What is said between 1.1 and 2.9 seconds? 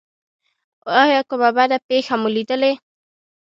کومه بده پیښه مو لیدلې؟